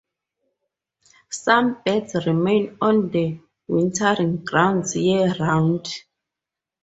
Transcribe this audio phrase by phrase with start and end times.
[1.29, 5.89] Some birds remain on the wintering grounds year-round.